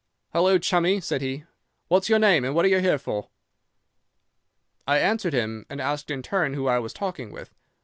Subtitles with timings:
[0.33, 1.43] "'"Hallao, chummy!" said he,
[1.87, 3.29] "what's your name, and what are you here for?"
[4.87, 7.53] "'I answered him, and asked in turn who I was talking with.